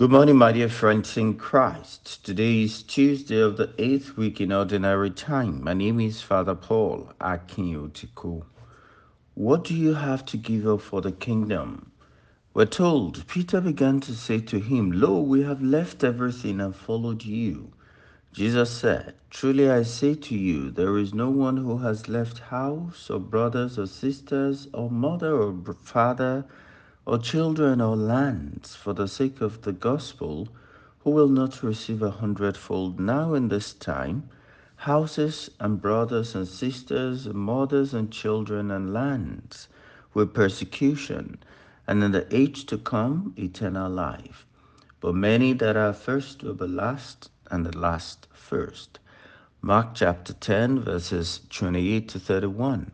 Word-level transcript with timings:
Good 0.00 0.12
morning, 0.12 0.36
my 0.36 0.50
dear 0.50 0.70
friends 0.70 1.18
in 1.18 1.34
Christ. 1.36 2.24
Today 2.24 2.62
is 2.62 2.82
Tuesday 2.82 3.38
of 3.38 3.58
the 3.58 3.74
eighth 3.76 4.16
week 4.16 4.40
in 4.40 4.50
Ordinary 4.50 5.10
Time. 5.10 5.62
My 5.62 5.74
name 5.74 6.00
is 6.00 6.22
Father 6.22 6.54
Paul 6.54 7.12
Akinyotiku. 7.20 8.42
What 9.34 9.62
do 9.62 9.74
you 9.74 9.92
have 9.92 10.24
to 10.24 10.38
give 10.38 10.66
up 10.66 10.80
for 10.80 11.02
the 11.02 11.12
kingdom? 11.12 11.92
We're 12.54 12.64
told 12.64 13.26
Peter 13.26 13.60
began 13.60 14.00
to 14.00 14.14
say 14.14 14.40
to 14.40 14.58
him, 14.58 14.90
Lo, 14.90 15.20
we 15.20 15.42
have 15.42 15.60
left 15.60 16.02
everything 16.02 16.62
and 16.62 16.74
followed 16.74 17.22
you. 17.22 17.70
Jesus 18.32 18.70
said, 18.70 19.16
Truly 19.28 19.70
I 19.70 19.82
say 19.82 20.14
to 20.14 20.34
you, 20.34 20.70
there 20.70 20.96
is 20.96 21.12
no 21.12 21.28
one 21.28 21.58
who 21.58 21.76
has 21.76 22.08
left 22.08 22.38
house, 22.38 23.10
or 23.10 23.20
brothers, 23.20 23.78
or 23.78 23.86
sisters, 23.86 24.66
or 24.72 24.90
mother, 24.90 25.36
or 25.36 25.54
father, 25.74 26.46
or 27.06 27.18
children 27.18 27.80
or 27.80 27.96
lands 27.96 28.76
for 28.76 28.92
the 28.92 29.08
sake 29.08 29.40
of 29.40 29.62
the 29.62 29.72
gospel, 29.72 30.48
who 31.00 31.10
will 31.10 31.28
not 31.28 31.62
receive 31.62 32.02
a 32.02 32.10
hundredfold 32.10 33.00
now 33.00 33.34
in 33.34 33.48
this 33.48 33.72
time, 33.72 34.28
houses 34.76 35.50
and 35.58 35.80
brothers 35.80 36.34
and 36.34 36.46
sisters, 36.46 37.26
and 37.26 37.34
mothers 37.34 37.94
and 37.94 38.10
children 38.10 38.70
and 38.70 38.92
lands, 38.92 39.68
with 40.14 40.34
persecution, 40.34 41.38
and 41.86 42.02
in 42.04 42.12
the 42.12 42.26
age 42.34 42.66
to 42.66 42.78
come, 42.78 43.34
eternal 43.36 43.90
life. 43.90 44.46
But 45.00 45.14
many 45.14 45.54
that 45.54 45.76
are 45.76 45.92
first 45.92 46.42
will 46.42 46.54
be 46.54 46.66
last, 46.66 47.30
and 47.50 47.64
the 47.64 47.76
last 47.76 48.28
first. 48.32 48.98
Mark 49.62 49.94
chapter 49.94 50.32
10, 50.32 50.80
verses 50.80 51.40
28 51.50 52.08
to 52.08 52.18
31. 52.20 52.92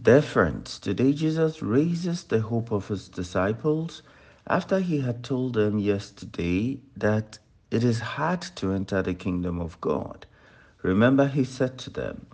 Dear 0.00 0.22
friends, 0.22 0.78
today 0.78 1.12
Jesus 1.12 1.60
raises 1.60 2.22
the 2.22 2.38
hope 2.38 2.70
of 2.70 2.86
his 2.86 3.08
disciples 3.08 4.02
after 4.46 4.78
he 4.78 5.00
had 5.00 5.24
told 5.24 5.54
them 5.54 5.80
yesterday 5.80 6.78
that 6.96 7.40
it 7.72 7.82
is 7.82 7.98
hard 7.98 8.42
to 8.42 8.70
enter 8.70 9.02
the 9.02 9.14
kingdom 9.14 9.60
of 9.60 9.80
God. 9.80 10.24
Remember, 10.82 11.26
he 11.26 11.42
said 11.42 11.78
to 11.78 11.90
them, 11.90 12.26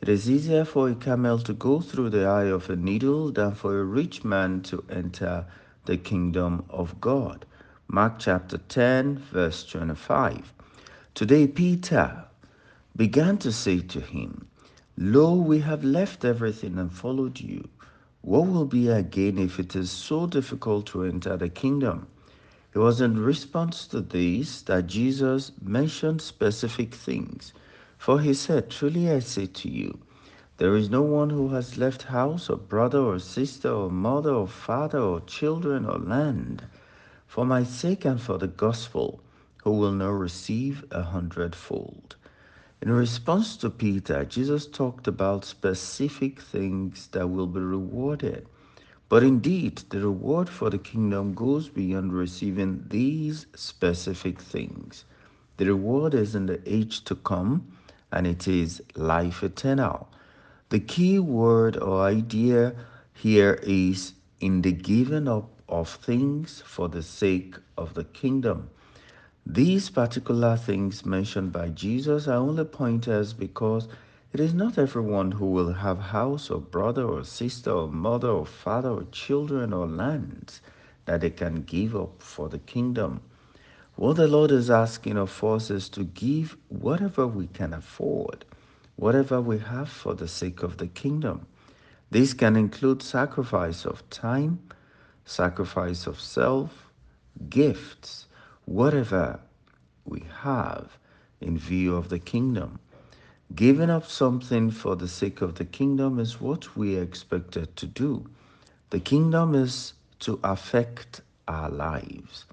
It 0.00 0.08
is 0.08 0.28
easier 0.28 0.64
for 0.64 0.88
a 0.88 0.96
camel 0.96 1.38
to 1.38 1.52
go 1.52 1.80
through 1.80 2.10
the 2.10 2.24
eye 2.24 2.50
of 2.50 2.68
a 2.68 2.74
needle 2.74 3.30
than 3.30 3.54
for 3.54 3.78
a 3.78 3.84
rich 3.84 4.24
man 4.24 4.60
to 4.62 4.82
enter 4.90 5.46
the 5.84 5.98
kingdom 5.98 6.64
of 6.68 7.00
God. 7.00 7.46
Mark 7.86 8.18
chapter 8.18 8.58
10, 8.58 9.18
verse 9.30 9.64
25. 9.64 10.52
Today, 11.14 11.46
Peter 11.46 12.24
began 12.96 13.38
to 13.38 13.52
say 13.52 13.78
to 13.78 14.00
him, 14.00 14.48
Lo, 15.04 15.34
we 15.34 15.58
have 15.58 15.82
left 15.82 16.24
everything 16.24 16.78
and 16.78 16.92
followed 16.92 17.40
you. 17.40 17.68
What 18.20 18.46
will 18.46 18.66
be 18.66 18.88
our 18.88 19.02
gain 19.02 19.36
if 19.36 19.58
it 19.58 19.74
is 19.74 19.90
so 19.90 20.28
difficult 20.28 20.86
to 20.86 21.02
enter 21.02 21.36
the 21.36 21.48
kingdom? 21.48 22.06
It 22.72 22.78
was 22.78 23.00
in 23.00 23.18
response 23.18 23.88
to 23.88 24.00
this 24.00 24.62
that 24.62 24.86
Jesus 24.86 25.50
mentioned 25.60 26.22
specific 26.22 26.94
things. 26.94 27.52
For 27.98 28.20
he 28.20 28.32
said, 28.32 28.70
Truly 28.70 29.10
I 29.10 29.18
say 29.18 29.46
to 29.46 29.68
you, 29.68 29.98
there 30.58 30.76
is 30.76 30.88
no 30.88 31.02
one 31.02 31.30
who 31.30 31.48
has 31.48 31.76
left 31.76 32.04
house 32.04 32.48
or 32.48 32.56
brother 32.56 33.00
or 33.00 33.18
sister 33.18 33.72
or 33.72 33.90
mother 33.90 34.30
or 34.30 34.46
father 34.46 35.00
or 35.00 35.20
children 35.22 35.84
or 35.84 35.98
land 35.98 36.64
for 37.26 37.44
my 37.44 37.64
sake 37.64 38.04
and 38.04 38.22
for 38.22 38.38
the 38.38 38.46
gospel 38.46 39.20
who 39.64 39.72
will 39.72 39.90
not 39.90 40.10
receive 40.10 40.84
a 40.92 41.02
hundredfold. 41.02 42.14
In 42.82 42.90
response 42.90 43.56
to 43.58 43.70
Peter, 43.70 44.24
Jesus 44.24 44.66
talked 44.66 45.06
about 45.06 45.44
specific 45.44 46.40
things 46.40 47.06
that 47.12 47.28
will 47.28 47.46
be 47.46 47.60
rewarded. 47.60 48.48
But 49.08 49.22
indeed, 49.22 49.84
the 49.90 50.00
reward 50.00 50.48
for 50.48 50.68
the 50.68 50.78
kingdom 50.78 51.32
goes 51.32 51.68
beyond 51.68 52.12
receiving 52.12 52.84
these 52.88 53.46
specific 53.54 54.40
things. 54.40 55.04
The 55.58 55.66
reward 55.66 56.14
is 56.14 56.34
in 56.34 56.46
the 56.46 56.60
age 56.66 57.04
to 57.04 57.14
come, 57.14 57.68
and 58.10 58.26
it 58.26 58.48
is 58.48 58.82
life 58.96 59.44
eternal. 59.44 60.08
The 60.70 60.80
key 60.80 61.20
word 61.20 61.76
or 61.76 62.02
idea 62.02 62.74
here 63.12 63.60
is 63.62 64.14
in 64.40 64.60
the 64.62 64.72
giving 64.72 65.28
up 65.28 65.48
of 65.68 65.88
things 65.88 66.64
for 66.66 66.88
the 66.88 67.04
sake 67.04 67.54
of 67.78 67.94
the 67.94 68.02
kingdom. 68.02 68.70
These 69.46 69.90
particular 69.90 70.56
things 70.56 71.04
mentioned 71.04 71.52
by 71.52 71.70
Jesus 71.70 72.28
are 72.28 72.36
only 72.36 72.64
pointers 72.64 73.32
because 73.32 73.88
it 74.32 74.38
is 74.38 74.54
not 74.54 74.78
everyone 74.78 75.32
who 75.32 75.46
will 75.46 75.72
have 75.72 75.98
house 75.98 76.48
or 76.48 76.60
brother 76.60 77.04
or 77.04 77.24
sister 77.24 77.70
or 77.72 77.88
mother 77.88 78.28
or 78.28 78.46
father 78.46 78.90
or 78.90 79.04
children 79.10 79.72
or 79.72 79.88
lands 79.88 80.60
that 81.06 81.20
they 81.20 81.30
can 81.30 81.62
give 81.62 81.96
up 81.96 82.22
for 82.22 82.48
the 82.48 82.60
kingdom. 82.60 83.20
What 83.96 84.14
the 84.16 84.28
Lord 84.28 84.52
is 84.52 84.70
asking 84.70 85.18
of 85.18 85.42
us 85.42 85.70
is 85.70 85.88
to 85.90 86.04
give 86.04 86.56
whatever 86.68 87.26
we 87.26 87.48
can 87.48 87.74
afford, 87.74 88.44
whatever 88.94 89.40
we 89.40 89.58
have 89.58 89.88
for 89.88 90.14
the 90.14 90.28
sake 90.28 90.62
of 90.62 90.78
the 90.78 90.86
kingdom. 90.86 91.46
This 92.10 92.32
can 92.32 92.54
include 92.54 93.02
sacrifice 93.02 93.84
of 93.84 94.08
time, 94.08 94.60
sacrifice 95.24 96.06
of 96.06 96.20
self, 96.20 96.90
gifts, 97.50 98.26
whatever 98.64 99.38
uh, 99.40 99.46
we 100.04 100.24
have 100.40 100.98
in 101.40 101.58
view 101.58 101.96
of 101.96 102.08
the 102.08 102.18
kingdom. 102.18 102.78
Giving 103.54 103.90
up 103.90 104.06
something 104.06 104.70
for 104.70 104.96
the 104.96 105.08
sake 105.08 105.42
of 105.42 105.56
the 105.56 105.64
kingdom 105.64 106.18
is 106.18 106.40
what 106.40 106.76
we 106.76 106.98
are 106.98 107.02
expected 107.02 107.76
to 107.76 107.86
do. 107.86 108.26
The 108.90 109.00
kingdom 109.00 109.54
is 109.54 109.94
to 110.20 110.40
affect 110.42 111.20
our 111.48 111.68
lives. 111.68 112.46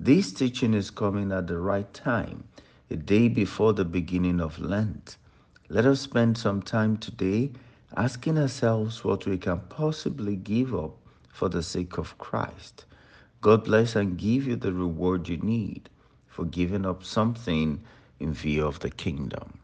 This 0.00 0.32
teaching 0.32 0.74
is 0.74 0.90
coming 0.90 1.30
at 1.30 1.46
the 1.46 1.58
right 1.58 1.92
time, 1.94 2.44
a 2.90 2.96
day 2.96 3.28
before 3.28 3.72
the 3.72 3.84
beginning 3.84 4.40
of 4.40 4.58
Lent. 4.58 5.16
Let 5.68 5.86
us 5.86 6.00
spend 6.00 6.36
some 6.36 6.62
time 6.62 6.96
today 6.96 7.52
asking 7.96 8.38
ourselves 8.38 9.04
what 9.04 9.26
we 9.26 9.38
can 9.38 9.60
possibly 9.68 10.36
give 10.36 10.74
up 10.74 10.96
for 11.28 11.48
the 11.48 11.62
sake 11.62 11.98
of 11.98 12.18
Christ. 12.18 12.84
God 13.42 13.64
bless 13.64 13.96
and 13.96 14.18
give 14.18 14.46
you 14.46 14.56
the 14.56 14.72
reward 14.72 15.28
you 15.28 15.38
need 15.38 15.90
for 16.28 16.46
giving 16.46 16.86
up 16.86 17.04
something 17.04 17.82
in 18.20 18.34
view 18.34 18.66
of 18.66 18.80
the 18.80 18.90
kingdom. 18.90 19.61